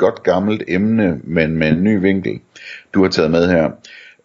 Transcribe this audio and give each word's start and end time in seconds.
godt 0.00 0.22
gammelt 0.22 0.62
emne, 0.68 1.20
men 1.24 1.56
med 1.56 1.68
en 1.68 1.84
ny 1.84 2.00
vinkel, 2.00 2.40
du 2.94 3.02
har 3.02 3.10
taget 3.10 3.30
med 3.30 3.48
her. 3.48 3.70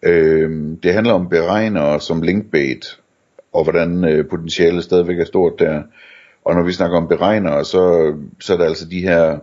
Øh, 0.02 0.50
det 0.82 0.92
handler 0.92 1.12
om 1.12 1.28
beregnere 1.28 2.00
som 2.00 2.22
linkbait, 2.22 2.98
og 3.52 3.62
hvordan 3.62 4.04
øh, 4.04 4.28
potentialet 4.28 4.84
stadigvæk 4.84 5.18
er 5.18 5.24
stort 5.24 5.52
der. 5.58 5.82
Og 6.44 6.54
når 6.54 6.62
vi 6.62 6.72
snakker 6.72 6.96
om 6.96 7.08
beregnere, 7.08 7.64
så, 7.64 8.14
så 8.40 8.52
er 8.52 8.56
det 8.56 8.64
altså 8.64 8.88
de 8.88 9.00
her, 9.00 9.38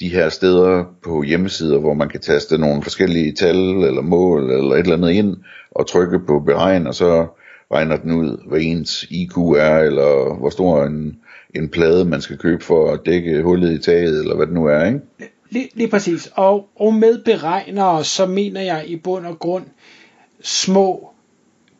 de 0.00 0.08
her 0.08 0.28
steder 0.28 0.84
på 1.02 1.22
hjemmesider, 1.22 1.78
hvor 1.78 1.94
man 1.94 2.08
kan 2.08 2.20
taste 2.20 2.58
nogle 2.58 2.82
forskellige 2.82 3.32
tal 3.32 3.56
eller 3.56 4.02
mål 4.02 4.50
eller 4.50 4.74
et 4.74 4.78
eller 4.78 4.96
andet 4.96 5.10
ind, 5.10 5.36
og 5.70 5.86
trykke 5.86 6.18
på 6.18 6.40
beregn, 6.40 6.86
og 6.86 6.94
så 6.94 7.26
regner 7.72 7.96
den 7.96 8.12
ud, 8.12 8.48
hvad 8.48 8.60
ens 8.60 9.06
IQ 9.10 9.36
er, 9.36 9.78
eller 9.78 10.38
hvor 10.38 10.50
stor 10.50 10.84
en, 10.84 11.16
en 11.54 11.68
plade 11.68 12.04
man 12.04 12.20
skal 12.20 12.38
købe 12.38 12.64
for 12.64 12.92
at 12.92 13.00
dække 13.06 13.42
hullet 13.42 13.72
i 13.72 13.78
taget, 13.78 14.20
eller 14.20 14.36
hvad 14.36 14.46
det 14.46 14.54
nu 14.54 14.66
er, 14.66 14.84
ikke? 14.84 15.00
Lige, 15.50 15.68
lige 15.74 15.88
præcis. 15.88 16.30
Og, 16.34 16.68
og 16.76 16.94
med 16.94 17.18
beregnere, 17.24 18.04
så 18.04 18.26
mener 18.26 18.60
jeg 18.60 18.84
i 18.86 18.96
bund 18.96 19.26
og 19.26 19.38
grund 19.38 19.64
små 20.42 21.10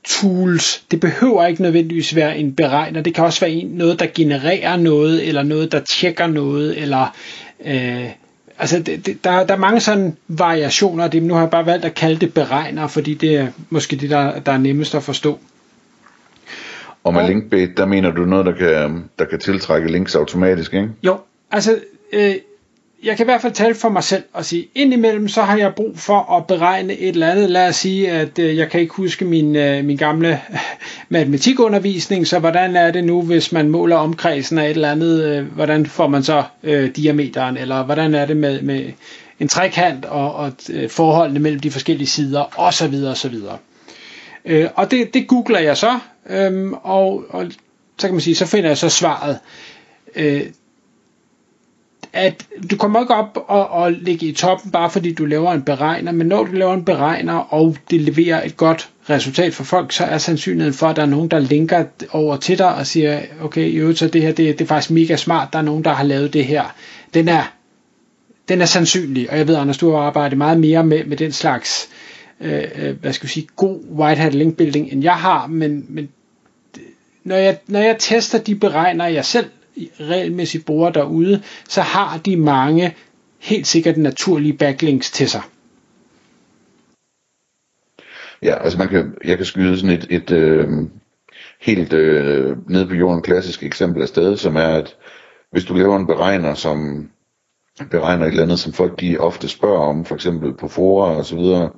tools. 0.05 0.85
Det 0.91 1.01
behøver 1.01 1.47
ikke 1.47 1.63
nødvendigvis 1.63 2.17
være 2.17 2.39
en 2.39 2.55
beregner. 2.55 3.03
Det 3.03 3.15
kan 3.15 3.25
også 3.25 3.41
være 3.41 3.51
en, 3.51 3.67
noget, 3.67 4.01
der 4.01 4.07
genererer 4.15 4.77
noget, 4.77 5.29
eller 5.29 5.43
noget, 5.43 5.73
der 5.73 5.81
tjekker 5.81 6.27
noget, 6.27 6.79
eller... 6.83 7.17
Øh, 7.65 8.09
altså, 8.59 8.79
det, 8.79 9.07
det, 9.07 9.25
der, 9.25 9.47
der 9.47 9.55
er 9.55 9.59
mange 9.59 9.81
sådan 9.81 10.17
variationer 10.29 11.05
af 11.05 11.11
det, 11.11 11.23
men 11.23 11.29
nu 11.29 11.35
har 11.35 11.41
jeg 11.41 11.51
bare 11.51 11.67
valgt 11.67 11.85
at 11.85 11.95
kalde 11.95 12.21
det 12.21 12.35
beregner, 12.35 12.87
fordi 12.87 13.15
det 13.15 13.37
er 13.37 13.47
måske 13.71 13.97
det, 13.97 14.11
der, 14.11 14.39
der 14.41 14.53
er 14.53 14.59
nemmest 14.59 14.95
at 14.95 15.03
forstå. 15.03 15.39
Og 17.05 17.15
med 17.15 17.27
linkbait, 17.27 17.77
der 17.77 17.87
mener 17.87 18.11
du 18.11 18.25
noget, 18.25 18.47
der 18.47 18.53
kan, 18.53 19.05
der 19.19 19.25
kan 19.25 19.39
tiltrække 19.39 19.93
links 19.93 20.15
automatisk, 20.15 20.75
ikke? 20.75 20.89
Jo, 21.03 21.19
altså 21.51 21.79
øh, 22.13 22.35
jeg 23.05 23.17
kan 23.17 23.25
i 23.25 23.29
hvert 23.29 23.43
fald 23.43 23.53
tale 23.53 23.75
for 23.75 23.89
mig 23.89 24.05
selv 24.05 24.23
og 24.33 24.45
sige, 24.45 24.69
indimellem 24.75 25.29
så 25.29 25.43
har 25.43 25.57
jeg 25.57 25.75
brug 25.75 25.99
for 25.99 26.37
at 26.37 26.47
beregne 26.47 26.93
et 26.93 27.09
eller 27.09 27.31
andet. 27.31 27.51
Lad 27.51 27.69
os 27.69 27.77
sige, 27.77 28.11
at 28.11 28.39
øh, 28.39 28.57
jeg 28.57 28.71
kan 28.71 28.81
ikke 28.81 28.95
huske 28.95 29.25
min, 29.25 29.57
øh, 29.57 29.85
min 29.85 29.97
gamle 29.97 30.41
matematikundervisning, 31.09 32.27
så 32.27 32.39
hvordan 32.39 32.77
er 32.77 32.91
det 32.91 33.05
nu, 33.05 33.23
hvis 33.23 33.53
man 33.53 33.69
måler 33.69 33.97
omkredsen 33.97 34.59
af 34.59 34.65
et 34.65 34.71
eller 34.71 34.91
andet, 34.91 35.25
øh, 35.25 35.47
hvordan 35.47 35.87
får 35.87 36.09
man 36.09 36.23
så 36.23 36.43
øh, 36.63 36.97
diameteren, 36.97 37.57
eller 37.57 37.85
hvordan 37.85 38.15
er 38.15 38.27
det 38.27 38.37
med, 38.37 38.63
med 38.63 38.93
en 39.41 39.49
trekant 39.49 40.05
og, 40.05 40.35
og 40.35 40.53
øh, 40.71 40.91
forholdene 40.91 41.41
mellem 41.41 41.61
de 41.61 41.71
forskellige 41.71 42.09
sider, 42.09 42.59
osv. 42.61 42.95
osv. 43.11 43.35
Øh, 44.45 44.69
og 44.75 44.91
det, 44.91 45.15
det 45.15 45.29
googler 45.29 45.59
jeg 45.59 45.77
så, 45.77 45.99
øh, 46.31 46.73
og, 46.73 47.25
og 47.31 47.47
så 47.99 48.07
kan 48.07 48.15
man 48.15 48.21
sige, 48.21 48.35
så 48.35 48.47
finder 48.47 48.71
jeg 48.71 48.79
så 48.79 48.89
svaret. 48.89 49.39
Øh, 50.17 50.43
at 52.13 52.47
du 52.71 52.77
kommer 52.77 53.01
ikke 53.01 53.15
op 53.15 53.45
og, 53.49 53.71
og 53.71 53.93
ligge 53.93 54.27
i 54.27 54.33
toppen, 54.33 54.71
bare 54.71 54.91
fordi 54.91 55.13
du 55.13 55.25
laver 55.25 55.53
en 55.53 55.63
beregner, 55.63 56.13
men 56.13 56.27
når 56.27 56.45
du 56.45 56.53
laver 56.53 56.75
en 56.75 56.85
beregner, 56.85 57.35
og 57.35 57.77
det 57.91 58.01
leverer 58.01 58.47
et 58.47 58.57
godt 58.57 58.91
resultat 59.11 59.55
for 59.55 59.65
folk, 59.65 59.93
så 59.93 60.05
er 60.05 60.19
sandsynligheden 60.19 60.75
for, 60.75 60.87
at 60.87 60.97
der 60.97 61.03
er 61.03 61.07
nogen, 61.07 61.29
der 61.29 61.39
linker 61.39 61.85
over 62.11 62.37
til 62.37 62.59
dig 62.59 62.75
og 62.75 62.87
siger, 62.87 63.21
okay, 63.43 63.67
i 63.67 63.77
øvrigt, 63.77 63.99
så 63.99 64.09
det 64.09 64.23
her, 64.23 64.33
det, 64.33 64.59
det 64.59 64.65
er 64.65 64.69
faktisk 64.69 64.91
mega 64.91 65.17
smart, 65.17 65.53
der 65.53 65.59
er 65.59 65.63
nogen, 65.63 65.85
der 65.85 65.93
har 65.93 66.05
lavet 66.05 66.33
det 66.33 66.45
her. 66.45 66.75
Den 67.15 67.29
er, 67.29 67.53
den 68.49 68.61
er 68.61 68.67
sandsynlig, 68.67 69.31
og 69.31 69.39
jeg 69.39 69.49
ved, 69.49 69.57
Anders, 69.57 69.79
du 69.79 69.91
har 69.91 69.99
arbejdet 69.99 70.39
meget 70.39 70.61
mere 70.61 70.85
med, 70.85 71.05
med 71.05 71.17
den 71.17 71.33
slags, 71.33 71.89
øh, 72.41 72.65
øh 72.77 73.01
hvad 73.01 73.13
skal 73.13 73.27
vi 73.27 73.33
sige, 73.33 73.49
god 73.57 73.81
white 73.99 74.21
hat 74.21 74.35
link 74.35 74.57
building, 74.57 74.93
end 74.93 75.03
jeg 75.03 75.15
har, 75.15 75.47
men, 75.47 75.87
men 75.89 76.09
når 77.25 77.37
jeg, 77.37 77.59
når 77.67 77.81
jeg 77.81 77.97
tester 77.99 78.39
de 78.39 78.55
beregner, 78.55 79.07
jeg 79.07 79.25
selv 79.25 79.47
regelmæssigt 80.01 80.67
bruger 80.67 80.91
derude, 80.91 81.43
så 81.69 81.81
har 81.81 82.19
de 82.19 82.37
mange 82.37 82.95
helt 83.39 83.67
sikkert 83.67 83.97
naturlige 83.97 84.53
backlinks 84.53 85.11
til 85.11 85.29
sig. 85.29 85.43
Ja, 88.43 88.55
altså 88.65 88.79
man 88.79 88.89
kan, 88.89 89.15
jeg 89.25 89.37
kan 89.37 89.47
skyde 89.47 89.79
sådan 89.79 89.97
et, 89.97 90.07
et 90.11 90.31
øh, 90.31 90.69
helt 91.61 91.93
øh, 91.93 92.57
nede 92.71 92.87
på 92.87 92.95
jorden 92.95 93.23
klassisk 93.23 93.63
eksempel 93.63 94.03
af 94.03 94.09
sted, 94.09 94.37
som 94.37 94.57
er, 94.57 94.69
at 94.69 94.97
hvis 95.51 95.65
du 95.65 95.75
laver 95.75 95.97
en 95.97 96.07
beregner, 96.07 96.55
som 96.55 97.09
beregner 97.91 98.27
et 98.27 98.31
eller 98.31 98.43
andet, 98.43 98.59
som 98.59 98.73
folk 98.73 99.01
de 99.01 99.19
ofte 99.19 99.49
spørger 99.49 99.81
om, 99.81 100.05
for 100.05 100.15
eksempel 100.15 100.55
på 100.55 100.69
fora 100.69 101.17
og 101.17 101.25
så 101.25 101.37
videre, 101.37 101.71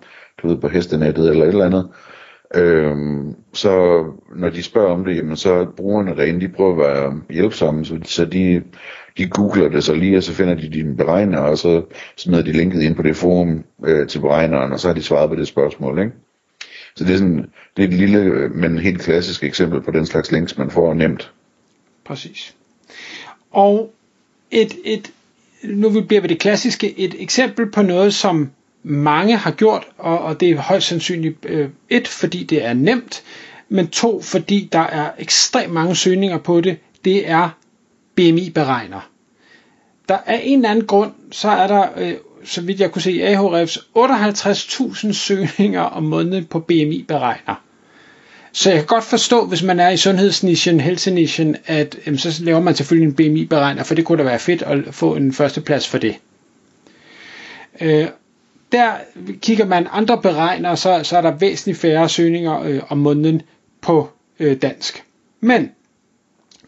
du 0.43 0.49
ved, 0.49 0.57
på 0.57 0.69
hestenettet 0.69 1.31
eller 1.31 1.45
et 1.45 1.49
eller 1.49 1.67
andet, 1.67 1.89
Øhm, 2.55 3.35
så 3.53 4.05
når 4.37 4.51
de 4.51 4.63
spørger 4.63 4.93
om 4.93 5.05
det, 5.05 5.17
jamen, 5.17 5.37
så 5.37 5.53
er 5.53 5.65
brugerne 5.65 6.17
derinde, 6.17 6.41
de 6.41 6.49
prøver 6.49 6.73
at 6.73 6.79
være 6.79 7.21
hjælpsomme, 7.31 7.85
så, 7.85 7.99
så 8.05 8.25
de, 8.25 8.63
de 9.19 9.29
googler 9.29 9.69
det 9.69 9.85
så 9.85 9.95
lige, 9.95 10.17
og 10.17 10.23
så 10.23 10.33
finder 10.33 10.55
de 10.55 10.69
din 10.69 10.97
beregner, 10.97 11.39
og 11.39 11.59
så 11.59 11.83
smider 12.17 12.43
de 12.43 12.53
linket 12.53 12.83
ind 12.83 12.95
på 12.97 13.03
det 13.03 13.17
forum 13.17 13.65
øh, 13.85 14.09
til 14.09 14.19
beregneren, 14.19 14.73
og 14.73 14.81
så 14.81 14.89
har 14.89 14.95
de 14.95 15.03
svaret 15.03 15.31
på 15.31 15.37
det 15.37 15.49
spørgsmål, 15.49 15.99
ikke? 15.99 16.13
Så 16.95 17.05
det 17.05 17.13
er, 17.13 17.17
sådan, 17.19 17.51
det 17.77 17.85
er 17.85 17.89
et 17.89 17.95
lille, 17.95 18.49
men 18.49 18.79
helt 18.79 19.01
klassisk 19.01 19.45
eksempel 19.45 19.81
på 19.81 19.91
den 19.91 20.07
slags 20.07 20.33
links, 20.33 20.59
man 20.59 20.71
får 20.71 20.95
nemt. 20.95 21.33
Præcis. 22.05 22.55
Og 23.51 23.93
et, 24.51 24.75
et, 24.85 25.13
nu 25.63 26.01
bliver 26.01 26.21
vi 26.21 26.29
det 26.29 26.39
klassiske, 26.39 26.99
et 26.99 27.15
eksempel 27.19 27.71
på 27.71 27.83
noget, 27.83 28.15
som 28.15 28.51
mange 28.83 29.37
har 29.37 29.51
gjort, 29.51 29.87
og, 29.99 30.19
og 30.19 30.41
det 30.41 30.51
er 30.51 30.57
højst 30.57 30.87
sandsynligt 30.87 31.37
øh, 31.49 31.69
et, 31.89 32.09
fordi 32.09 32.45
det 32.45 32.65
er 32.65 32.73
nemt, 32.73 33.23
men 33.69 33.89
to, 33.89 34.23
fordi 34.23 34.69
der 34.73 34.81
er 34.81 35.11
ekstremt 35.19 35.73
mange 35.73 35.97
søgninger 35.97 36.39
på 36.39 36.61
det, 36.61 36.79
det 37.05 37.31
er 37.31 37.49
BMI-beregner. 38.15 39.11
Der 40.09 40.19
er 40.27 40.39
en 40.39 40.59
eller 40.59 40.71
anden 40.71 40.87
grund, 40.87 41.13
så 41.31 41.49
er 41.49 41.67
der, 41.67 41.89
øh, 41.97 42.15
så 42.45 42.61
vidt 42.61 42.81
jeg 42.81 42.93
kunne 42.93 43.03
se 43.03 43.13
i 43.13 43.35
AHRF's, 43.35 43.79
58.000 43.99 45.13
søgninger 45.13 45.81
om 45.81 46.03
måneden 46.03 46.45
på 46.45 46.59
BMI-beregner. 46.61 47.55
Så 48.53 48.71
jeg 48.71 48.79
kan 48.79 48.87
godt 48.87 49.05
forstå, 49.05 49.47
hvis 49.47 49.63
man 49.63 49.81
er 49.81 49.89
i 49.89 49.97
sundhedsnischen, 49.97 50.81
helsenischen, 50.81 51.57
at 51.67 51.97
jamen, 52.07 52.19
så 52.19 52.45
laver 52.45 52.61
man 52.61 52.75
selvfølgelig 52.75 53.09
en 53.09 53.15
BMI-beregner, 53.15 53.83
for 53.83 53.95
det 53.95 54.05
kunne 54.05 54.19
da 54.19 54.23
være 54.23 54.39
fedt 54.39 54.63
at 54.63 54.95
få 54.95 55.17
en 55.17 55.33
førsteplads 55.33 55.89
for 55.89 55.99
det. 55.99 56.17
Øh, 57.81 58.07
der 58.73 58.93
kigger 59.43 59.65
man 59.65 59.87
andre 59.93 60.23
beregner, 60.23 60.75
så, 60.75 61.01
så 61.03 61.17
er 61.17 61.21
der 61.21 61.31
væsentligt 61.31 61.79
færre 61.79 62.09
søgninger 62.09 62.63
øh, 62.63 62.81
om 62.89 62.99
måneden 62.99 63.43
på 63.81 64.09
øh, 64.41 64.57
dansk. 64.63 65.05
Men 65.41 65.71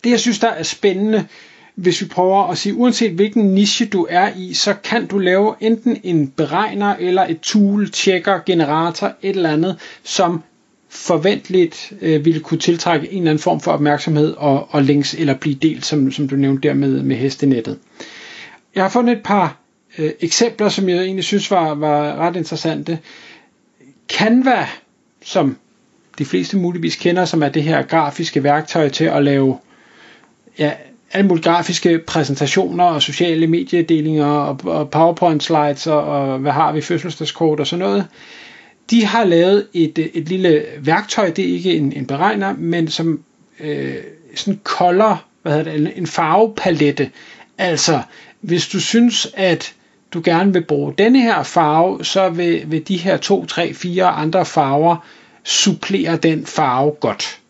det 0.04 0.10
jeg 0.10 0.20
synes 0.20 0.38
der 0.38 0.48
er 0.48 0.62
spændende, 0.62 1.26
hvis 1.74 2.00
vi 2.00 2.06
prøver 2.06 2.50
at 2.50 2.58
sige, 2.58 2.74
uanset 2.74 3.12
hvilken 3.12 3.54
niche 3.54 3.86
du 3.86 4.06
er 4.10 4.30
i, 4.36 4.54
så 4.54 4.74
kan 4.74 5.06
du 5.06 5.18
lave 5.18 5.54
enten 5.60 6.00
en 6.02 6.28
beregner 6.28 6.94
eller 6.96 7.26
et 7.26 7.40
tool, 7.40 7.88
checker, 7.92 8.40
generator, 8.46 9.06
et 9.22 9.36
eller 9.36 9.50
andet, 9.50 9.76
som 10.02 10.42
forventeligt 10.88 11.92
øh, 12.00 12.24
ville 12.24 12.40
kunne 12.40 12.60
tiltrække 12.60 13.12
en 13.12 13.18
eller 13.18 13.30
anden 13.30 13.42
form 13.42 13.60
for 13.60 13.72
opmærksomhed 13.72 14.34
og, 14.36 14.68
og 14.70 14.82
links 14.82 15.14
eller 15.14 15.34
blive 15.34 15.54
delt, 15.54 15.86
som, 15.86 16.12
som 16.12 16.28
du 16.28 16.36
nævnte 16.36 16.68
der 16.68 16.74
med, 16.74 17.02
med 17.02 17.16
hestenettet. 17.16 17.78
Jeg 18.74 18.84
har 18.84 18.88
fundet 18.88 19.16
et 19.16 19.22
par 19.22 19.61
øh, 19.98 20.10
eksempler, 20.20 20.68
som 20.68 20.88
jeg 20.88 20.98
egentlig 20.98 21.24
synes 21.24 21.50
var, 21.50 21.74
var 21.74 22.16
ret 22.16 22.36
interessante. 22.36 22.98
Canva, 24.08 24.66
som 25.24 25.56
de 26.18 26.24
fleste 26.24 26.56
muligvis 26.56 26.96
kender, 26.96 27.24
som 27.24 27.42
er 27.42 27.48
det 27.48 27.62
her 27.62 27.82
grafiske 27.82 28.42
værktøj 28.42 28.88
til 28.88 29.04
at 29.04 29.24
lave 29.24 29.58
ja, 30.58 30.72
alle 31.12 31.28
mulige 31.28 31.44
grafiske 31.44 31.98
præsentationer 31.98 32.84
og 32.84 33.02
sociale 33.02 33.46
mediedelinger 33.46 34.26
og, 34.26 34.60
og 34.64 34.90
PowerPoint 34.90 35.42
slides 35.42 35.86
og, 35.86 36.02
og 36.02 36.38
hvad 36.38 36.52
har 36.52 36.72
vi, 36.72 36.80
fødselsdagskort 36.80 37.60
og 37.60 37.66
sådan 37.66 37.84
noget. 37.84 38.06
De 38.90 39.04
har 39.04 39.24
lavet 39.24 39.66
et, 39.74 40.10
et 40.14 40.28
lille 40.28 40.64
værktøj, 40.78 41.30
det 41.30 41.48
er 41.48 41.52
ikke 41.52 41.74
en, 41.76 41.92
en 41.92 42.06
beregner, 42.06 42.54
men 42.58 42.88
som 42.88 43.22
øh, 43.60 43.94
sådan 44.34 44.60
kolder, 44.64 45.26
hvad 45.42 45.52
hedder 45.52 45.72
det, 45.72 45.92
en 45.96 46.06
farvepalette. 46.06 47.10
Altså, 47.58 48.02
hvis 48.40 48.68
du 48.68 48.80
synes, 48.80 49.28
at 49.34 49.74
du 50.12 50.20
gerne 50.24 50.52
vil 50.52 50.64
bruge 50.64 50.94
denne 50.98 51.20
her 51.20 51.42
farve, 51.42 52.04
så 52.04 52.28
vil, 52.28 52.70
vil 52.70 52.88
de 52.88 52.96
her 52.96 53.16
2, 53.16 53.46
3, 53.46 53.74
4 53.74 54.06
andre 54.06 54.46
farver 54.46 54.96
supplere 55.44 56.16
den 56.16 56.46
farve 56.46 56.90
godt. 56.90 57.40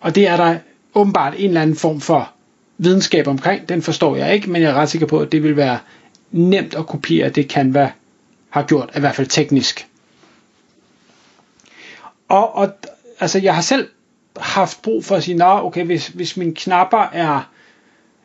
Og 0.00 0.14
det 0.14 0.28
er 0.28 0.36
der 0.36 0.58
åbenbart 0.94 1.34
en 1.36 1.48
eller 1.48 1.62
anden 1.62 1.76
form 1.76 2.00
for 2.00 2.32
videnskab 2.78 3.26
omkring. 3.26 3.68
Den 3.68 3.82
forstår 3.82 4.16
jeg 4.16 4.34
ikke, 4.34 4.50
men 4.50 4.62
jeg 4.62 4.70
er 4.70 4.74
ret 4.74 4.90
sikker 4.90 5.06
på, 5.06 5.18
at 5.18 5.32
det 5.32 5.42
vil 5.42 5.56
være 5.56 5.78
nemt 6.30 6.74
at 6.74 6.86
kopiere 6.86 7.28
det 7.28 7.50
Canva 7.50 7.90
har 8.50 8.62
gjort, 8.62 8.90
i 8.96 9.00
hvert 9.00 9.14
fald 9.14 9.26
teknisk. 9.26 9.86
Og, 12.28 12.54
og 12.54 12.72
altså, 13.20 13.38
jeg 13.38 13.54
har 13.54 13.62
selv 13.62 13.88
haft 14.36 14.82
brug 14.82 15.04
for 15.04 15.16
at 15.16 15.24
sige, 15.24 15.36
nå, 15.36 15.58
okay, 15.58 15.84
hvis, 15.84 16.08
hvis 16.08 16.36
mine 16.36 16.54
knapper 16.54 17.08
er, 17.12 17.50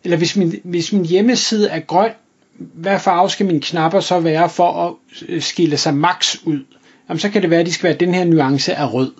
eller 0.03 0.17
hvis 0.17 0.35
min, 0.35 0.61
hvis 0.63 0.93
min 0.93 1.05
hjemmeside 1.05 1.69
er 1.69 1.79
grøn, 1.79 2.11
hvad 2.57 2.99
farve 2.99 3.29
skal 3.29 3.45
mine 3.45 3.61
knapper 3.61 3.99
så 3.99 4.19
være 4.19 4.49
for 4.49 4.71
at 4.87 4.93
øh, 5.29 5.41
skille 5.41 5.77
sig 5.77 5.93
max 5.93 6.35
ud? 6.45 6.59
Jamen, 7.09 7.19
så 7.19 7.29
kan 7.29 7.41
det 7.41 7.49
være, 7.49 7.59
at 7.59 7.65
de 7.65 7.73
skal 7.73 7.87
være 7.89 7.97
den 7.97 8.13
her 8.13 8.25
nuance 8.25 8.75
af 8.75 8.93
rød. 8.93 9.11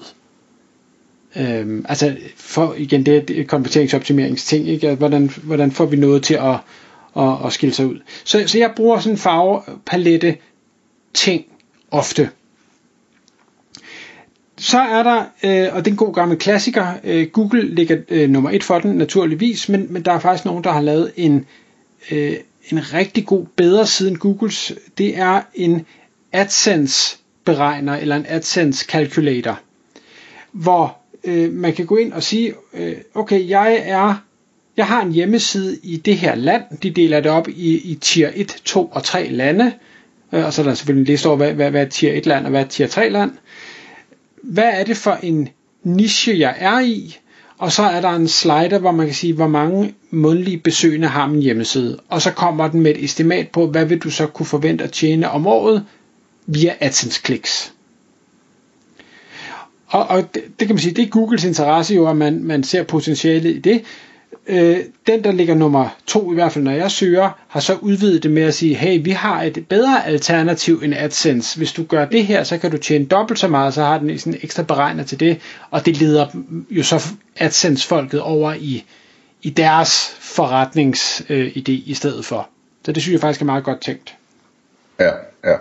Øhm, 1.36 1.86
altså, 1.90 2.16
for, 2.36 2.76
igen, 2.78 3.06
det 3.06 3.30
er 3.30 3.44
konverteringsoptimeringsting, 3.44 4.68
ikke? 4.70 4.88
Altså, 4.88 4.98
hvordan, 5.00 5.32
hvordan 5.44 5.72
får 5.72 5.86
vi 5.86 5.96
noget 5.96 6.24
til 6.24 6.34
at, 6.34 6.58
at, 7.18 7.46
at 7.46 7.54
skille 7.54 7.76
sig 7.76 7.86
ud? 7.86 8.00
Så, 8.24 8.44
så 8.48 8.58
jeg 8.58 8.72
bruger 8.76 9.00
sådan 9.00 9.14
en 9.14 9.18
farvepalette 9.18 10.38
ting 11.14 11.46
ofte. 11.92 12.30
Så 14.58 14.80
er 14.80 15.04
der, 15.04 15.20
øh, 15.44 15.76
og 15.76 15.86
det 15.86 15.88
er 15.88 15.94
en 15.94 15.98
god 15.98 16.14
gammel 16.14 16.38
klassiker, 16.38 16.94
øh, 17.04 17.28
Google 17.28 17.76
ligger 17.76 17.98
øh, 18.10 18.30
nummer 18.30 18.50
et 18.50 18.64
for 18.64 18.80
den 18.80 18.92
naturligvis, 18.96 19.70
men, 19.70 19.94
men 19.94 20.02
der 20.06 20.12
er 20.12 20.20
faktisk 20.20 20.46
nogen, 20.46 20.64
der 20.64 20.72
har 20.72 20.82
lavet 20.82 21.12
en, 21.16 21.46
øh, 22.12 22.36
en 22.70 22.94
rigtig 22.94 23.26
god, 23.26 23.46
bedre 23.56 23.88
side 23.88 24.10
end 24.10 24.18
Googles. 24.18 24.74
Det 24.98 25.18
er 25.18 25.42
en 25.54 25.86
AdSense 26.32 27.18
beregner 27.46 27.96
eller 27.96 28.16
en 28.16 28.26
AdSense 28.28 28.86
calculator, 28.86 29.60
hvor 30.52 30.98
øh, 31.24 31.54
man 31.54 31.74
kan 31.74 31.86
gå 31.86 31.98
ind 31.98 32.14
og 32.14 32.24
sige, 32.24 32.54
øh, 32.74 32.96
okay, 33.14 33.50
jeg 33.50 33.82
er 33.86 34.16
jeg 34.78 34.88
har 34.88 35.02
en 35.02 35.12
hjemmeside 35.12 35.80
i 35.84 35.98
det 35.98 36.18
her 36.18 36.36
land. 36.36 36.64
De 36.84 36.90
deler 36.90 37.20
det 37.20 37.32
op 37.32 37.48
i, 37.48 37.92
i 37.92 37.96
tier 38.02 38.32
1, 38.36 38.48
2 38.66 38.86
og 38.86 39.04
3 39.04 39.30
lande. 39.30 39.74
Øh, 40.34 40.46
og 40.46 40.54
så 40.54 40.62
er 40.62 40.66
der 40.66 40.74
selvfølgelig 40.74 41.02
en 41.02 41.14
liste 41.14 41.28
over, 41.28 41.38
hvad, 41.38 41.54
hvad, 41.54 41.72
hvad 41.72 41.82
er 41.82 41.90
tier 41.90 42.14
1 42.14 42.26
land 42.26 42.46
og 42.46 42.50
hvad 42.50 42.62
er 42.62 42.68
tier 42.68 42.88
3 42.88 43.10
land 43.10 43.32
hvad 44.44 44.72
er 44.74 44.84
det 44.84 44.98
for 44.98 45.20
en 45.24 45.50
niche, 45.84 46.40
jeg 46.40 46.56
er 46.60 46.80
i? 46.80 47.18
Og 47.58 47.72
så 47.72 47.84
er 47.84 48.02
der 48.02 48.10
en 48.10 48.28
slider, 48.28 48.80
hvor 48.80 48.92
man 48.92 49.06
kan 49.06 49.16
sige, 49.16 49.34
hvor 49.34 49.48
mange 49.48 49.94
månedlige 50.12 50.58
besøgende 50.58 51.08
har 51.08 51.28
min 51.28 51.42
hjemmeside. 51.42 52.00
Og 52.10 52.22
så 52.22 52.32
kommer 52.32 52.68
den 52.68 52.82
med 52.82 52.92
et 52.92 53.04
estimat 53.04 53.48
på, 53.50 53.68
hvad 53.68 53.86
vil 53.86 54.00
du 54.00 54.10
så 54.10 54.28
kunne 54.28 54.46
forvente 54.46 54.84
at 54.84 54.92
tjene 54.92 55.32
om 55.32 55.48
året 55.48 55.86
via 56.46 56.76
AdSense-kliks. 56.80 57.74
Og, 59.88 60.08
og 60.08 60.34
det, 60.34 60.44
det 60.60 60.68
kan 60.68 60.76
man 60.76 60.82
sige, 60.82 60.94
det 60.94 61.04
er 61.04 61.10
Googles 61.10 61.44
interesse 61.44 61.96
jo, 61.96 62.08
at 62.08 62.18
man, 62.18 62.44
man 62.44 62.64
ser 62.64 62.84
potentiale 62.84 63.54
i 63.54 63.60
det. 63.60 63.84
Øh, 64.48 64.80
den, 65.08 65.24
der 65.24 65.32
ligger 65.32 65.56
nummer 65.56 65.90
to, 66.08 66.32
i 66.32 66.34
hvert 66.34 66.52
fald 66.52 66.64
når 66.64 66.72
jeg 66.72 66.92
søger, 66.92 67.30
har 67.48 67.60
så 67.60 67.76
udvidet 67.76 68.24
det 68.24 68.32
med 68.32 68.44
at 68.44 68.54
sige, 68.54 68.76
hey, 68.76 69.04
vi 69.04 69.12
har 69.12 69.44
et 69.44 69.66
bedre 69.70 70.06
alternativ 70.06 70.82
end 70.84 70.94
AdSense. 70.98 71.58
Hvis 71.58 71.74
du 71.74 71.84
gør 71.84 72.06
det 72.06 72.26
her, 72.26 72.44
så 72.44 72.58
kan 72.58 72.72
du 72.72 72.78
tjene 72.78 73.06
dobbelt 73.06 73.40
så 73.40 73.48
meget, 73.48 73.74
så 73.74 73.84
har 73.84 73.98
den 73.98 74.20
sådan 74.20 74.40
ekstra 74.44 74.64
beregner 74.64 75.04
til 75.04 75.20
det, 75.20 75.40
og 75.72 75.86
det 75.86 75.98
leder 75.98 76.28
jo 76.70 76.84
så 76.84 77.08
AdSense-folket 77.38 78.22
over 78.22 78.54
i, 78.54 78.84
i 79.42 79.50
deres 79.50 80.18
forretningsidé 80.20 81.34
øh, 81.34 81.52
i 81.68 81.94
stedet 81.94 82.26
for. 82.26 82.50
Så 82.86 82.92
det 82.92 83.04
synes 83.04 83.14
jeg 83.14 83.22
faktisk 83.22 83.42
er 83.42 83.46
meget 83.46 83.64
godt 83.64 83.82
tænkt. 83.82 84.16
Ja, 85.00 85.12
ja. 85.44 85.56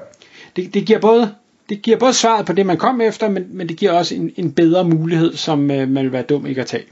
Det, 0.57 0.75
det 0.75 0.85
giver 0.87 0.99
både 0.99 1.35
det 1.69 1.83
giver 1.83 1.99
både 1.99 2.15
svaret 2.15 2.47
på 2.47 2.53
det, 2.53 2.67
man 2.67 2.77
kom 2.77 3.01
efter, 3.01 3.29
men, 3.29 3.47
men 3.51 3.69
det 3.69 3.77
giver 3.77 3.93
også 3.93 4.15
en, 4.15 4.33
en 4.37 4.53
bedre 4.53 4.85
mulighed, 4.85 5.37
som 5.37 5.71
øh, 5.71 5.89
man 5.89 6.05
vil 6.05 6.13
være 6.13 6.23
dum 6.23 6.47
ikke 6.47 6.61
at 6.61 6.67
tage 6.67 6.85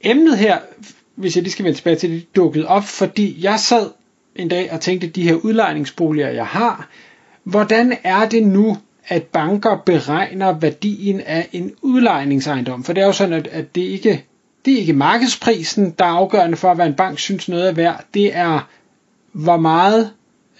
emnet 0.00 0.38
her, 0.38 0.58
hvis 1.14 1.36
jeg 1.36 1.42
lige 1.42 1.52
skal 1.52 1.64
vende 1.64 1.78
tilbage 1.78 1.96
til 1.96 2.10
det, 2.10 2.36
dukket 2.36 2.66
op, 2.66 2.84
fordi 2.84 3.36
jeg 3.44 3.60
sad 3.60 3.90
en 4.36 4.48
dag 4.48 4.72
og 4.72 4.80
tænkte, 4.80 5.06
de 5.06 5.22
her 5.22 5.34
udlejningsboliger, 5.34 6.28
jeg 6.28 6.46
har, 6.46 6.88
hvordan 7.44 7.96
er 8.04 8.28
det 8.28 8.46
nu, 8.46 8.76
at 9.08 9.22
banker 9.22 9.76
beregner 9.86 10.52
værdien 10.58 11.20
af 11.20 11.48
en 11.52 11.72
udlejningsejendom? 11.82 12.84
For 12.84 12.92
det 12.92 13.02
er 13.02 13.06
jo 13.06 13.12
sådan, 13.12 13.34
at, 13.34 13.46
at 13.46 13.74
det 13.74 13.80
ikke 13.80 14.24
det 14.64 14.74
er 14.74 14.78
ikke 14.78 14.92
markedsprisen, 14.92 15.94
der 15.98 16.04
er 16.04 16.08
afgørende 16.08 16.56
for, 16.56 16.74
hvad 16.74 16.86
en 16.86 16.94
bank 16.94 17.18
synes 17.18 17.48
noget 17.48 17.68
er 17.68 17.72
værd. 17.72 18.04
Det 18.14 18.36
er, 18.36 18.68
hvor 19.32 19.56
meget 19.56 20.10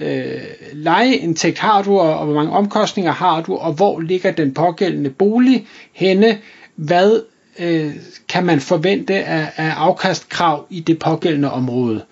øh, 0.00 0.40
lejeindtægt 0.72 1.58
har 1.58 1.82
du, 1.82 1.98
og, 1.98 2.18
og 2.18 2.24
hvor 2.26 2.34
mange 2.34 2.52
omkostninger 2.52 3.12
har 3.12 3.42
du, 3.42 3.56
og 3.56 3.72
hvor 3.72 4.00
ligger 4.00 4.30
den 4.32 4.54
pågældende 4.54 5.10
bolig 5.10 5.66
henne, 5.92 6.38
hvad 6.76 7.20
øh, 7.58 7.94
kan 8.28 8.44
man 8.44 8.60
forvente 8.60 9.14
af, 9.14 9.52
af 9.56 9.70
afkastkrav 9.76 10.66
i 10.70 10.80
det 10.80 10.98
pågældende 10.98 11.50
område. 11.50 12.04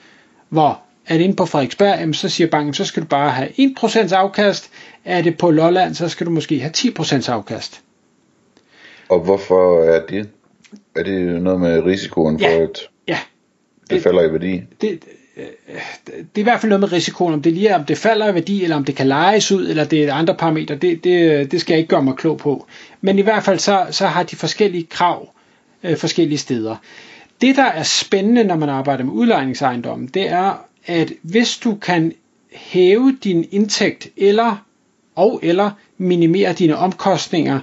Hvor 0.48 0.80
er 1.06 1.16
det 1.16 1.24
inde 1.24 1.36
på 1.36 1.46
Frederiksberg, 1.46 2.00
jamen, 2.00 2.14
så 2.14 2.28
siger 2.28 2.50
banken, 2.50 2.74
så 2.74 2.84
skal 2.84 3.02
du 3.02 3.08
bare 3.08 3.30
have 3.30 3.48
1% 3.48 4.14
afkast. 4.14 4.70
Er 5.04 5.22
det 5.22 5.38
på 5.38 5.50
Lolland, 5.50 5.94
så 5.94 6.08
skal 6.08 6.26
du 6.26 6.30
måske 6.30 6.60
have 6.60 6.72
10% 6.76 7.30
afkast. 7.30 7.80
Og 9.08 9.20
hvorfor 9.20 9.82
er 9.82 10.06
det? 10.06 10.28
Er 10.96 11.02
det 11.02 11.42
noget 11.42 11.60
med 11.60 11.84
risikoen 11.84 12.40
ja, 12.40 12.56
for, 12.56 12.62
at 12.62 12.80
ja. 13.08 13.18
det, 13.80 13.90
det 13.90 14.02
falder 14.02 14.22
i 14.22 14.32
værdi? 14.32 14.62
Det, 14.80 15.04
det 16.06 16.36
er 16.36 16.38
i 16.38 16.42
hvert 16.42 16.60
fald 16.60 16.68
noget 16.68 16.80
med 16.80 16.92
risikoen, 16.92 17.34
om 17.34 17.42
det 17.42 17.52
lige 17.52 17.68
er, 17.68 17.78
om 17.78 17.84
det 17.84 17.98
falder 17.98 18.30
i 18.30 18.34
værdi, 18.34 18.62
eller 18.62 18.76
om 18.76 18.84
det 18.84 18.96
kan 18.96 19.06
lejes 19.06 19.52
ud, 19.52 19.68
eller 19.68 19.84
det 19.84 20.04
er 20.04 20.14
andre 20.14 20.34
parametre, 20.34 20.74
det, 20.74 21.04
det, 21.04 21.52
det 21.52 21.60
skal 21.60 21.74
jeg 21.74 21.78
ikke 21.78 21.88
gøre 21.88 22.02
mig 22.02 22.16
klog 22.16 22.38
på. 22.38 22.66
Men 23.00 23.18
i 23.18 23.22
hvert 23.22 23.42
fald 23.42 23.58
så, 23.58 23.86
så 23.90 24.06
har 24.06 24.22
de 24.22 24.36
forskellige 24.36 24.84
krav 24.84 25.28
øh, 25.86 25.96
forskellige 25.96 26.38
steder. 26.38 26.76
Det, 27.40 27.56
der 27.56 27.64
er 27.64 27.82
spændende, 27.82 28.44
når 28.44 28.56
man 28.56 28.68
arbejder 28.68 29.04
med 29.04 29.12
udlejningsejendommen, 29.12 30.08
det 30.08 30.28
er, 30.28 30.64
at 30.86 31.12
hvis 31.22 31.58
du 31.58 31.74
kan 31.74 32.12
hæve 32.52 33.18
din 33.24 33.48
indtægt 33.50 34.08
eller 34.16 34.66
og 35.14 35.40
eller 35.42 35.70
minimere 35.98 36.52
dine 36.52 36.76
omkostninger, 36.76 37.60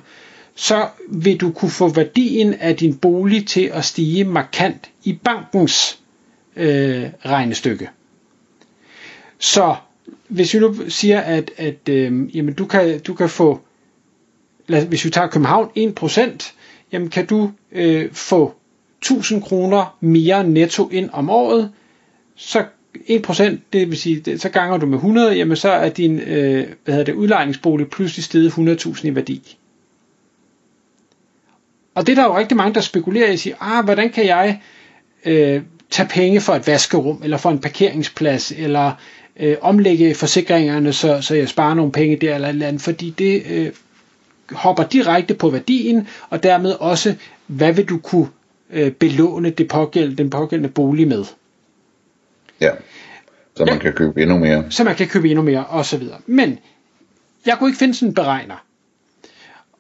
så 0.56 0.88
vil 1.10 1.38
du 1.42 1.52
kunne 1.52 1.72
få 1.72 1.90
værdien 1.90 2.54
af 2.54 2.76
din 2.78 2.96
bolig 2.98 3.48
til 3.48 3.66
at 3.74 3.86
stige 3.86 4.24
markant 4.24 4.90
i 5.04 5.14
bankens 5.14 6.00
øh, 6.56 7.04
regnestykke. 7.26 7.90
Så 9.40 9.76
hvis 10.28 10.54
vi 10.54 10.60
nu 10.60 10.76
siger, 10.90 11.22
at, 11.22 11.52
at 11.58 11.90
øh, 11.90 12.38
jamen, 12.38 12.54
du, 12.54 12.66
kan, 12.66 13.00
du 13.00 13.14
kan 13.14 13.30
få, 13.30 13.60
lad, 14.68 14.86
hvis 14.86 15.06
vi 15.06 15.10
tager 15.10 15.28
København 15.28 15.70
1%, 16.00 16.54
jamen 16.94 17.10
kan 17.10 17.26
du 17.26 17.52
øh, 17.72 18.12
få 18.12 18.54
1000 19.02 19.42
kroner 19.42 19.98
mere 20.02 20.44
netto 20.44 20.90
ind 20.90 21.10
om 21.14 21.30
året, 21.30 21.72
så 22.36 22.66
1%, 22.96 23.44
det 23.74 23.90
vil 23.90 23.98
sige, 23.98 24.40
så 24.40 24.50
ganger 24.50 24.78
du 24.78 24.86
med 24.86 24.98
100, 24.98 25.36
jamen 25.36 25.58
så 25.58 25.70
er 25.70 25.90
din 25.90 26.20
øh, 26.20 26.68
hvad 26.84 26.94
hedder 26.94 27.06
det, 27.06 27.14
udlejningsbolig 27.14 27.90
pludselig 27.90 28.24
steget 28.24 28.52
100.000 28.52 29.08
i 29.08 29.16
værdi. 29.16 29.58
Og 31.96 32.08
det 32.08 32.18
er 32.18 32.22
der 32.22 32.30
jo 32.30 32.38
rigtig 32.38 32.58
mange, 32.58 32.74
der 32.74 32.82
spekulerer 32.82 33.28
i 33.30 33.34
at 33.34 33.40
sige, 33.40 33.56
ah, 33.60 33.84
hvordan 33.86 34.10
kan 34.10 34.26
jeg 34.26 34.62
øh, 35.26 35.62
tage 35.90 36.10
penge 36.10 36.42
for 36.42 36.54
et 36.54 36.68
vaskerum, 36.68 37.22
eller 37.24 37.38
for 37.38 37.50
en 37.52 37.60
parkeringsplads, 37.60 38.52
eller 38.52 38.92
øh, 39.40 39.58
omlægge 39.62 40.16
forsikringerne, 40.16 40.94
så, 40.94 41.22
så 41.22 41.36
jeg 41.36 41.50
sparer 41.50 41.74
nogle 41.74 41.92
penge 41.92 42.16
der 42.16 42.36
eller, 42.36 42.48
eller 42.48 42.68
andet, 42.68 42.82
fordi 42.82 43.10
det 43.10 43.44
øh, 43.50 43.72
hopper 44.52 44.84
direkte 44.84 45.34
på 45.34 45.50
værdien, 45.50 46.08
og 46.30 46.44
dermed 46.44 46.72
også, 46.72 47.16
hvad 47.48 47.74
vil 47.74 47.86
du 47.86 47.98
kunne 47.98 48.28
øh, 48.70 48.92
belåne 48.92 49.50
det 49.50 49.68
pågældende, 49.68 50.18
den 50.18 50.30
pågældende 50.30 50.70
bolig 50.70 51.08
med. 51.08 51.26
Ja, 52.62 52.72
så 53.56 53.66
man 53.66 53.74
ja. 53.74 53.80
kan 53.80 53.94
købe 53.94 54.22
endnu 54.22 54.38
mere. 54.38 54.66
Så 54.70 54.84
man 54.84 54.96
kan 54.96 55.08
købe 55.08 55.30
endnu 55.30 55.44
mere, 55.44 55.66
og 55.66 55.86
så 55.86 55.98
videre. 55.98 56.18
Men, 56.26 56.60
jeg 57.46 57.58
kunne 57.60 57.70
ikke 57.70 57.80
finde 57.80 57.94
sådan 57.94 58.10
en 58.10 58.14
beregner. 58.16 58.66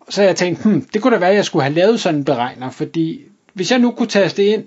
Så 0.10 0.24
jeg 0.24 0.36
tænkte, 0.36 0.70
hmm, 0.70 0.82
det 0.82 1.02
kunne 1.02 1.14
da 1.14 1.20
være, 1.20 1.30
at 1.30 1.36
jeg 1.36 1.46
skulle 1.46 1.64
have 1.64 1.76
lavet 1.76 2.00
sådan 2.00 2.20
en 2.20 2.26
beregner, 2.26 2.70
fordi 2.70 3.22
hvis 3.54 3.72
jeg 3.72 3.80
nu 3.80 3.92
kunne 3.92 4.08
taste 4.08 4.46
ind, 4.46 4.64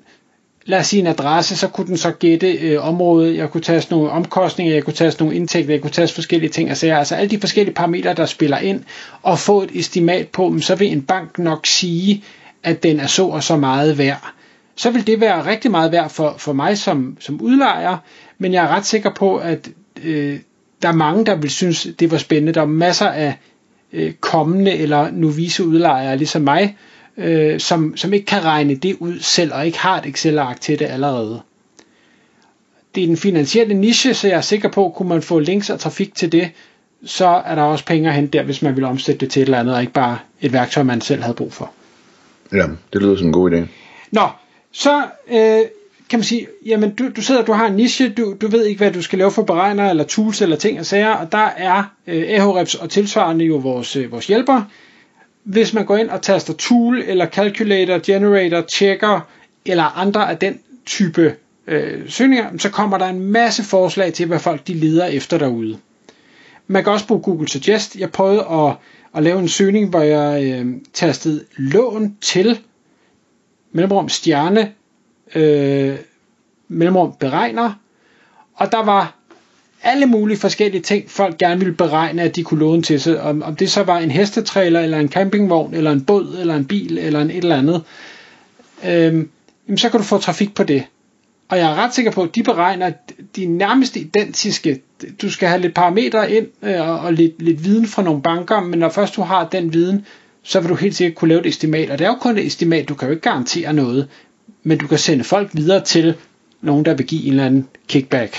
lad 0.67 0.79
os 0.79 0.87
sige 0.87 1.01
en 1.01 1.07
adresse, 1.07 1.57
så 1.57 1.69
kunne 1.69 1.87
den 1.87 1.97
så 1.97 2.11
gætte 2.11 2.53
øh, 2.53 2.89
området, 2.89 3.37
jeg 3.37 3.51
kunne 3.51 3.61
tage 3.61 3.87
nogle 3.91 4.11
omkostninger, 4.11 4.75
jeg 4.75 4.85
kunne 4.85 4.95
tage 4.95 5.13
nogle 5.21 5.35
indtægter, 5.35 5.73
jeg 5.73 5.81
kunne 5.81 5.91
tage 5.91 6.09
forskellige 6.09 6.51
ting 6.51 6.71
og 6.71 6.77
sager, 6.77 6.99
altså 6.99 7.15
alle 7.15 7.31
de 7.31 7.41
forskellige 7.41 7.75
parametre, 7.75 8.15
der 8.15 8.27
spiller 8.27 8.59
ind, 8.59 8.83
og 9.23 9.39
få 9.39 9.63
et 9.63 9.71
estimat 9.75 10.29
på, 10.29 10.57
så 10.61 10.75
vil 10.75 10.93
en 10.93 11.03
bank 11.03 11.39
nok 11.39 11.67
sige, 11.67 12.25
at 12.63 12.83
den 12.83 13.01
er 13.01 13.07
så 13.07 13.27
og 13.27 13.43
så 13.43 13.57
meget 13.57 13.99
værd. 13.99 14.33
Så 14.77 14.91
vil 14.91 15.07
det 15.07 15.21
være 15.21 15.47
rigtig 15.47 15.71
meget 15.71 15.93
værd 15.93 16.11
for, 16.11 16.35
for 16.39 16.53
mig 16.53 16.79
som, 16.79 17.17
som 17.21 17.41
udlejer, 17.41 17.97
men 18.39 18.53
jeg 18.53 18.65
er 18.65 18.69
ret 18.69 18.87
sikker 18.87 19.11
på, 19.11 19.37
at 19.37 19.69
øh, 20.05 20.39
der 20.83 20.89
er 20.89 20.93
mange, 20.93 21.27
der 21.27 21.35
vil 21.35 21.51
synes, 21.51 21.89
det 21.99 22.11
var 22.11 22.19
spændende. 22.19 22.53
Der 22.53 22.61
er 22.61 22.67
masser 22.67 23.07
af 23.07 23.35
øh, 23.93 24.13
kommende 24.13 24.73
eller 24.73 25.11
novise 25.11 25.67
udlejere, 25.67 26.17
ligesom 26.17 26.43
mig, 26.43 26.77
øh, 27.19 27.61
som, 27.61 27.97
som 27.97 28.13
ikke 28.13 28.27
kan 28.27 28.45
regne 28.45 28.75
det 28.75 28.97
ud 29.01 29.21
selv, 29.21 29.55
og 29.55 29.67
ikke 29.67 29.79
har 29.79 29.99
et 29.99 30.07
Excel-ark 30.07 30.61
til 30.61 30.79
det 30.79 30.85
allerede. 30.85 31.41
Det 32.95 33.03
er 33.03 33.07
den 33.07 33.17
finansielle 33.17 33.75
niche, 33.75 34.15
så 34.15 34.29
jeg 34.29 34.37
er 34.37 34.41
sikker 34.41 34.69
på, 34.69 34.93
kunne 34.97 35.09
man 35.09 35.23
få 35.23 35.39
links 35.39 35.71
og 35.71 35.81
trafik 35.81 36.15
til 36.15 36.33
det, 36.33 36.51
så 37.05 37.27
er 37.27 37.55
der 37.55 37.63
også 37.63 37.85
penge 37.85 38.09
at 38.09 38.15
hente 38.15 38.39
der, 38.39 38.45
hvis 38.45 38.63
man 38.63 38.77
vil 38.77 38.85
omsætte 38.85 39.21
det 39.21 39.31
til 39.31 39.43
et 39.43 39.47
eller 39.47 39.59
andet, 39.59 39.75
og 39.75 39.81
ikke 39.81 39.93
bare 39.93 40.19
et 40.41 40.53
værktøj, 40.53 40.83
man 40.83 41.01
selv 41.01 41.23
havde 41.23 41.35
brug 41.35 41.53
for. 41.53 41.71
Ja, 42.53 42.67
det 42.93 43.03
lyder 43.03 43.17
som 43.17 43.27
en 43.27 43.33
god 43.33 43.51
idé. 43.51 43.67
Nå, 44.11 44.29
så 44.73 45.05
øh, 45.31 45.61
kan 46.11 46.19
man 46.19 46.25
sige, 46.25 46.47
jamen 46.67 46.95
du, 46.95 47.09
du 47.17 47.23
sidder, 47.23 47.45
du 47.45 47.53
har 47.53 47.67
en 47.67 47.77
niche, 47.77 48.09
du, 48.09 48.37
du 48.41 48.49
ved 48.49 48.65
ikke, 48.65 48.79
hvad 48.79 48.93
du 48.93 49.03
skal 49.03 49.19
lave 49.19 49.31
for 49.31 49.43
beregner, 49.43 49.91
eller 49.91 50.05
tools, 50.05 50.43
eller 50.43 50.57
ting 50.57 50.81
og 50.81 50.87
sager, 50.87 51.11
og 51.11 51.33
der 51.33 51.49
er 51.57 51.85
øh, 52.07 52.25
Ahrefs 52.29 52.75
og 52.75 52.91
tilsvarende 52.91 53.45
jo 53.45 53.57
vores, 53.57 53.97
øh, 53.97 54.13
vores 54.13 54.27
hjælper. 54.27 54.63
Hvis 55.47 55.75
man 55.75 55.87
går 55.87 55.97
ind 55.97 56.11
og 56.11 56.23
taster 56.23 56.55
tool, 56.55 57.03
eller 57.07 57.27
calculator, 57.27 57.99
generator, 58.07 58.65
checker, 58.69 59.21
eller 59.67 59.99
andre 59.99 60.31
af 60.31 60.39
den 60.39 60.61
type 60.87 61.37
øh, 61.67 62.11
søgninger, 62.11 62.59
så 62.59 62.71
kommer 62.71 62.99
der 62.99 63.07
en 63.07 63.21
masse 63.21 63.63
forslag 63.63 64.13
til, 64.13 64.27
hvad 64.27 64.39
folk 64.39 64.67
de 64.67 64.75
leder 64.75 65.07
efter 65.07 65.39
derude. 65.39 65.79
Man 66.67 66.85
kan 66.85 66.93
også 66.93 67.07
bruge 67.07 67.23
Google 67.23 67.49
Suggest. 67.49 67.97
Jeg 67.97 68.11
prøvede 68.13 68.47
at, 68.51 68.75
at 69.17 69.23
lave 69.23 69.39
en 69.39 69.49
søgning, 69.49 69.91
hvor 69.91 70.01
jeg 70.01 70.45
øh, 70.45 70.67
tastede 70.93 71.45
lån 71.57 72.17
til 72.21 72.59
mellemrum 73.73 74.09
stjerne 74.09 74.73
øh, 75.35 75.97
mellemrum 76.69 77.13
beregner, 77.21 77.73
og 78.55 78.73
der 78.73 78.85
var 78.85 79.16
alle 79.83 80.07
mulige 80.07 80.37
forskellige 80.37 80.83
ting, 80.83 81.11
folk 81.11 81.39
gerne 81.39 81.59
ville 81.61 81.75
beregne, 81.75 82.23
at 82.23 82.37
de 82.37 82.43
kunne 82.43 82.61
låne 82.61 82.83
til 82.83 83.01
sig. 83.01 83.21
Om, 83.21 83.43
om 83.43 83.57
det 83.57 83.71
så 83.71 83.83
var 83.83 83.99
en 83.99 84.11
hestetræler, 84.11 84.81
eller 84.81 84.99
en 84.99 85.09
campingvogn, 85.09 85.75
eller 85.75 85.93
en 85.93 86.05
båd, 86.05 86.37
eller 86.41 86.55
en 86.57 86.65
bil, 86.65 86.99
eller 86.99 87.21
en 87.21 87.31
et 87.31 87.37
eller 87.37 87.57
andet, 87.57 87.83
Øhm, 88.85 89.29
jamen 89.69 89.79
så 89.79 89.89
kan 89.89 90.01
du 90.01 90.05
få 90.05 90.19
trafik 90.19 90.55
på 90.55 90.63
det. 90.65 90.85
Og 91.49 91.59
jeg 91.59 91.71
er 91.71 91.75
ret 91.75 91.95
sikker 91.95 92.11
på, 92.11 92.23
at 92.23 92.35
de 92.35 92.43
beregner 92.43 92.93
de 93.37 93.47
nærmest 93.47 93.97
identiske. 93.97 94.81
Du 95.23 95.31
skal 95.31 95.49
have 95.49 95.61
lidt 95.61 95.75
parametre 95.75 96.33
ind 96.33 96.47
øh, 96.63 97.05
og 97.05 97.13
lidt, 97.13 97.43
lidt 97.43 97.65
viden 97.65 97.87
fra 97.87 98.03
nogle 98.03 98.23
banker, 98.23 98.61
men 98.61 98.79
når 98.79 98.89
først 98.89 99.17
du 99.17 99.23
har 99.23 99.49
den 99.49 99.73
viden, 99.73 100.07
så 100.43 100.61
vil 100.61 100.69
du 100.71 100.75
helt 100.75 100.95
sikkert 100.97 101.15
kunne 101.15 101.29
lave 101.29 101.41
et 101.41 101.47
estimat. 101.47 101.91
Og 101.91 101.99
det 101.99 102.05
er 102.05 102.09
jo 102.09 102.15
kun 102.15 102.39
et 102.39 102.47
estimat, 102.47 102.89
du 102.89 102.95
kan 102.95 103.09
jo 103.09 103.13
ikke 103.15 103.23
garantere 103.31 103.73
noget, 103.73 104.09
men 104.63 104.79
du 104.79 104.87
kan 104.87 104.99
sende 104.99 105.25
folk 105.25 105.51
videre 105.53 105.85
til 105.85 106.15
nogen, 106.61 106.85
der 106.85 106.95
vil 106.95 107.07
give 107.07 107.23
en 107.25 107.31
eller 107.31 107.47
anden 107.47 107.69
kickback. 107.89 108.37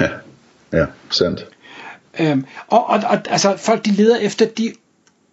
Ja, 0.00 0.08
ja 0.72 0.86
sandt. 1.10 1.46
Øhm, 2.20 2.44
og, 2.66 2.86
og, 2.86 3.00
og 3.08 3.18
altså, 3.30 3.56
folk 3.56 3.84
de 3.84 3.90
leder 3.90 4.16
efter 4.16 4.46
de 4.46 4.72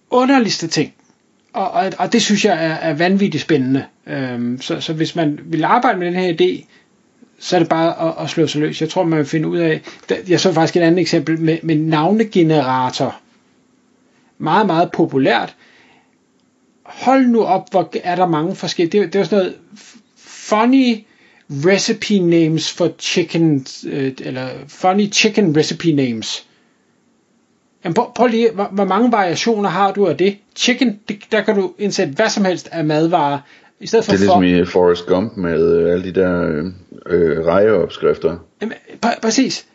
underligste 0.10 0.68
ting. 0.68 0.94
Og, 1.54 1.72
og, 1.72 1.92
og 2.00 2.14
det 2.14 2.22
synes 2.22 2.46
jeg 2.46 2.66
er, 2.66 2.74
er 2.74 2.94
vanvittigt 2.94 3.44
spændende. 3.44 3.86
Øhm, 4.08 4.62
så, 4.62 4.82
så 4.82 4.94
hvis 4.94 5.16
man 5.16 5.40
vil 5.44 5.64
arbejde 5.64 6.00
med 6.00 6.08
den 6.08 6.16
her 6.16 6.34
idé, 6.34 6.66
så 7.40 7.56
er 7.56 7.60
det 7.60 7.70
bare 7.70 8.08
at, 8.08 8.24
at 8.24 8.30
slå 8.30 8.48
sig 8.48 8.62
løs. 8.62 8.82
Jeg 8.82 8.90
tror, 8.90 9.04
man 9.04 9.20
vil 9.20 9.26
finde 9.26 9.48
ud 9.48 9.58
af... 9.58 9.82
Jeg 10.28 10.40
så 10.40 10.54
faktisk 10.54 10.76
et 10.76 10.82
andet 10.82 11.00
eksempel 11.00 11.40
med, 11.40 11.58
med 11.64 11.76
navnegenerator. 11.76 13.16
Meget, 14.38 14.68
meget 14.68 14.92
populært. 14.92 15.56
Hold 16.84 17.28
nu 17.28 17.44
op, 17.44 17.72
hvor 17.72 17.90
er 18.04 18.16
der 18.16 18.28
mange 18.28 18.56
forskellige... 18.56 19.02
Det, 19.02 19.14
det 19.14 19.20
er 19.20 19.24
sådan 19.24 19.38
noget 19.38 19.58
funny 20.18 21.06
recipe 21.66 22.20
names 22.20 22.72
for 22.72 22.92
chicken, 23.00 23.66
øh, 23.88 24.12
eller 24.22 24.48
funny 24.68 25.12
chicken 25.12 25.58
recipe 25.58 25.92
names. 25.92 26.46
Jamen 27.84 27.94
prøv, 27.94 28.06
prøv 28.16 28.28
lige, 28.28 28.52
hvor, 28.52 28.70
hvor 28.72 28.86
mange 28.86 29.12
variationer 29.12 29.70
har 29.70 29.92
du 29.92 30.08
af 30.08 30.18
det? 30.18 30.38
Chicken, 30.56 31.00
det, 31.08 31.18
der 31.32 31.42
kan 31.42 31.56
du 31.56 31.72
indsætte 31.78 32.14
hvad 32.14 32.30
som 32.30 32.46
helst 32.46 32.70
af 32.72 32.86
madvarer. 32.86 33.40
I 33.80 33.88
stedet 33.88 34.06
for 34.06 34.12
det 34.12 34.18
er 34.18 34.40
ligesom 34.40 34.42
for, 34.42 34.62
i 34.62 34.66
Forrest 34.66 35.06
Gump 35.06 35.38
med 35.38 35.78
øh, 35.78 35.94
alle 35.94 36.04
de 36.04 36.12
der 36.12 36.42
øh, 36.42 36.66
øh, 37.06 37.46
rejeopskrifter. 37.46 38.38
Jamen, 38.62 38.74
pr- 39.06 39.20
præcis. 39.22 39.66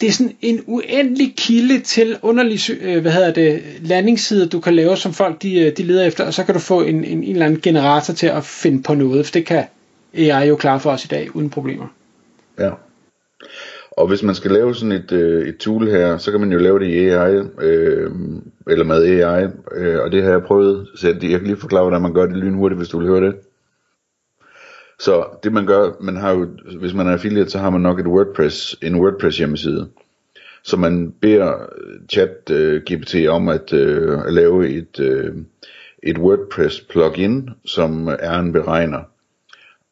Det 0.00 0.08
er 0.08 0.12
sådan 0.12 0.36
en 0.42 0.64
uendelig 0.66 1.34
kilde 1.36 1.80
til 1.80 2.16
underlig, 2.22 2.60
øh, 2.80 3.02
hvad 3.02 3.12
hedder 3.12 3.32
det, 3.32 3.62
landingssider, 3.82 4.48
du 4.48 4.60
kan 4.60 4.74
lave, 4.74 4.96
som 4.96 5.12
folk 5.12 5.42
de, 5.42 5.60
øh, 5.60 5.76
de 5.76 5.82
leder 5.82 6.04
efter, 6.06 6.24
og 6.24 6.34
så 6.34 6.44
kan 6.44 6.54
du 6.54 6.60
få 6.60 6.82
en, 6.82 7.04
en, 7.04 7.24
en 7.24 7.30
eller 7.30 7.46
anden 7.46 7.60
generator 7.60 8.14
til 8.14 8.26
at 8.26 8.44
finde 8.44 8.82
på 8.82 8.94
noget, 8.94 9.26
for 9.26 9.32
det 9.32 9.46
kan 9.46 9.64
AI 10.14 10.48
jo 10.48 10.56
klar 10.56 10.78
for 10.78 10.90
os 10.90 11.04
i 11.04 11.08
dag, 11.08 11.36
uden 11.36 11.50
problemer. 11.50 11.86
Ja. 12.58 12.70
Og 13.90 14.08
hvis 14.08 14.22
man 14.22 14.34
skal 14.34 14.50
lave 14.50 14.74
sådan 14.74 14.92
et, 14.92 15.12
øh, 15.12 15.48
et 15.48 15.56
tool 15.56 15.86
her, 15.86 16.18
så 16.18 16.30
kan 16.30 16.40
man 16.40 16.52
jo 16.52 16.58
lave 16.58 16.78
det 16.78 16.86
i 16.86 17.08
AI, 17.08 17.34
øh, 17.60 18.10
eller 18.66 18.84
med 18.84 19.04
AI, 19.04 19.48
øh, 19.74 20.02
og 20.02 20.12
det 20.12 20.22
har 20.22 20.30
jeg 20.30 20.42
prøvet, 20.42 20.88
så 20.96 21.06
jeg 21.08 21.20
kan 21.20 21.44
lige 21.44 21.56
forklare, 21.56 21.82
hvordan 21.82 22.02
man 22.02 22.14
gør 22.14 22.26
det 22.26 22.36
lynhurtigt, 22.36 22.78
hvis 22.78 22.88
du 22.88 22.98
vil 22.98 23.08
høre 23.08 23.26
det. 23.26 23.34
Så 24.98 25.24
det 25.42 25.52
man 25.52 25.66
gør, 25.66 25.92
man 26.00 26.16
har 26.16 26.30
jo, 26.30 26.48
hvis 26.78 26.94
man 26.94 27.06
er 27.06 27.12
affiliate, 27.12 27.50
så 27.50 27.58
har 27.58 27.70
man 27.70 27.80
nok 27.80 28.00
et 28.00 28.06
WordPress, 28.06 28.76
en 28.82 28.96
WordPress 28.96 29.38
hjemmeside. 29.38 29.88
Så 30.62 30.76
man 30.76 31.14
beder 31.20 31.66
chat 32.12 32.50
øh, 32.50 32.82
GPT 32.82 33.28
om 33.28 33.48
at, 33.48 33.72
øh, 33.72 34.18
at 34.26 34.32
lave 34.32 34.68
et, 34.68 35.00
øh, 35.00 35.34
et 36.02 36.18
WordPress 36.18 36.80
plugin, 36.80 37.50
som 37.64 38.08
er 38.20 38.38
en 38.38 38.52
beregner. 38.52 39.00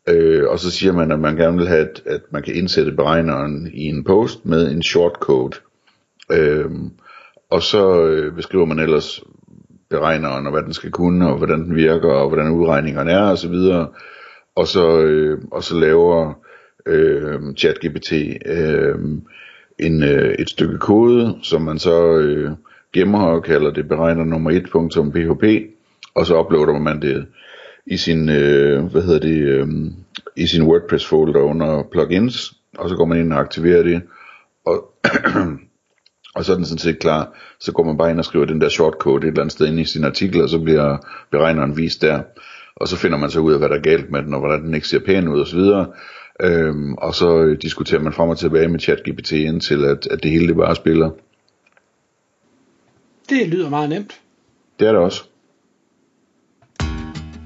Øh, 0.09 0.49
og 0.49 0.59
så 0.59 0.71
siger 0.71 0.93
man, 0.93 1.13
at 1.13 1.21
man 1.21 1.37
gerne 1.37 1.59
vil 1.59 1.69
have, 1.69 1.81
at, 1.81 2.03
at 2.07 2.21
man 2.31 2.43
kan 2.43 2.55
indsætte 2.55 2.93
beregneren 2.93 3.71
i 3.75 3.85
en 3.85 4.05
post 4.05 4.47
med 4.47 4.71
en 4.71 4.83
shortcode. 4.83 5.57
Øh, 6.33 6.71
og 7.51 7.63
så 7.63 8.03
øh, 8.07 8.35
beskriver 8.35 8.65
man 8.65 8.79
ellers 8.79 9.23
beregneren, 9.91 10.47
og 10.47 10.53
hvad 10.53 10.63
den 10.63 10.73
skal 10.73 10.91
kunne, 10.91 11.29
og 11.29 11.37
hvordan 11.37 11.65
den 11.65 11.77
virker, 11.77 12.09
og 12.09 12.29
hvordan 12.29 12.51
udregningerne 12.51 13.11
er, 13.11 13.23
og 13.23 13.39
så 13.39 13.49
videre. 13.49 13.89
Og 14.57 14.67
så, 14.67 15.01
øh, 15.01 15.39
og 15.51 15.63
så 15.63 15.79
laver 15.79 16.35
øh, 16.87 17.41
ChatGPT 17.57 18.13
øh, 18.47 18.99
en, 19.79 20.03
øh, 20.03 20.35
et 20.39 20.51
stykke 20.51 20.79
kode, 20.79 21.39
som 21.43 21.63
man 21.63 21.79
så 21.79 22.17
øh, 22.17 22.51
gemmer 22.93 23.27
og 23.27 23.43
kalder 23.43 23.71
det 23.71 23.89
beregner 23.89 24.25
nummer 24.25 24.51
1.php, 24.51 25.73
og 26.15 26.27
så 26.27 26.41
uploader 26.41 26.79
man 26.79 27.03
det 27.03 27.27
i 27.87 27.97
sin, 27.97 28.29
øh, 28.29 28.85
hvad 28.85 29.03
hedder 29.03 29.21
det, 29.21 29.41
øh, 29.41 29.69
i 30.37 30.47
sin 30.47 30.63
WordPress 30.63 31.07
folder 31.07 31.41
under 31.41 31.83
plugins, 31.93 32.55
og 32.79 32.89
så 32.89 32.97
går 32.97 33.05
man 33.05 33.19
ind 33.19 33.33
og 33.33 33.41
aktiverer 33.41 33.83
det, 33.83 34.03
og, 34.67 34.93
og 36.37 36.45
så 36.45 36.53
er 36.53 36.57
den 36.57 36.65
sådan 36.65 36.79
set 36.79 36.99
klar. 36.99 37.39
Så 37.61 37.73
går 37.73 37.85
man 37.85 37.97
bare 37.97 38.11
ind 38.11 38.19
og 38.19 38.25
skriver 38.25 38.45
den 38.45 38.61
der 38.61 38.69
shortcode 38.69 39.27
et 39.27 39.29
eller 39.29 39.41
andet 39.41 39.53
sted 39.53 39.67
ind 39.67 39.81
i 39.81 39.85
sin 39.85 40.05
artikel, 40.05 40.43
og 40.43 40.49
så 40.49 40.59
bliver 40.59 40.99
beregneren 41.31 41.77
vist 41.77 42.03
der. 42.03 42.23
Og 42.77 42.89
så 42.89 42.97
finder 42.97 43.19
man 43.19 43.31
så 43.31 43.41
ud 43.41 43.53
af, 43.53 43.59
hvad 43.59 43.69
der 43.69 43.77
er 43.77 43.83
galt 43.83 44.11
med 44.11 44.23
den, 44.23 44.35
og 44.35 44.41
hvordan 44.41 44.63
den 44.63 44.75
ikke 44.75 44.89
ser 44.89 44.99
pæn 44.99 45.29
ud 45.29 45.41
osv. 45.41 45.59
Øhm, 46.41 46.95
og 46.95 47.15
så 47.15 47.57
diskuterer 47.63 48.01
man 48.01 48.13
frem 48.13 48.29
og 48.29 48.39
tilbage 48.39 48.69
med 48.69 48.81
ChatGPT 48.81 49.33
indtil, 49.33 49.85
at, 49.85 50.07
at 50.07 50.23
det 50.23 50.31
hele 50.31 50.49
det 50.49 50.57
bare 50.57 50.77
spiller. 50.77 51.11
Det 53.29 53.49
lyder 53.49 53.71
meget 53.71 53.89
nemt. 53.89 54.21
Det 54.79 54.89
er 54.89 54.93
det 54.93 55.01
også. 55.01 55.25